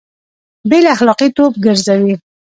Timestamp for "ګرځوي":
1.65-2.13